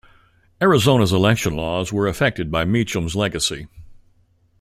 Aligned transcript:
Arizona's 0.59 1.11
election 1.13 1.55
laws 1.55 1.93
were 1.93 2.07
affected 2.07 2.49
by 2.49 2.65
Mecham's 2.65 3.15
legacy. 3.15 3.67